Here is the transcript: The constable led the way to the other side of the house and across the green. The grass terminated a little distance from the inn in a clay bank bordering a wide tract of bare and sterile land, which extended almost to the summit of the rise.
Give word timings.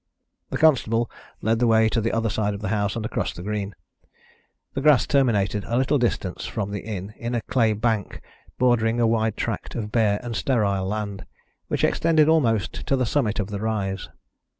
The 0.49 0.57
constable 0.57 1.11
led 1.43 1.59
the 1.59 1.67
way 1.67 1.87
to 1.89 2.01
the 2.01 2.11
other 2.11 2.31
side 2.31 2.55
of 2.55 2.61
the 2.61 2.69
house 2.69 2.95
and 2.95 3.05
across 3.05 3.33
the 3.33 3.43
green. 3.43 3.75
The 4.73 4.81
grass 4.81 5.05
terminated 5.05 5.63
a 5.67 5.77
little 5.77 5.99
distance 5.99 6.47
from 6.47 6.71
the 6.71 6.79
inn 6.79 7.13
in 7.17 7.35
a 7.35 7.41
clay 7.43 7.73
bank 7.73 8.19
bordering 8.57 8.99
a 8.99 9.05
wide 9.05 9.37
tract 9.37 9.75
of 9.75 9.91
bare 9.91 10.19
and 10.23 10.35
sterile 10.35 10.87
land, 10.87 11.27
which 11.67 11.83
extended 11.83 12.27
almost 12.27 12.73
to 12.87 12.95
the 12.95 13.05
summit 13.05 13.39
of 13.39 13.51
the 13.51 13.59
rise. 13.59 14.09